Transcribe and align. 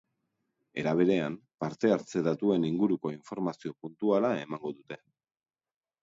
Era 0.83 0.91
berean, 0.99 1.33
parte-hartze 1.63 2.23
datuen 2.27 2.65
inguruko 2.69 3.11
informazio 3.17 3.73
puntuala 3.83 4.33
emango 4.45 4.73
dute. 4.79 4.99